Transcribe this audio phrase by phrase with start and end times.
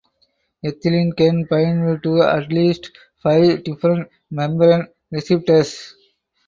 [0.65, 2.89] Ethylene can bind to at least
[3.21, 5.93] five different membrane receptors.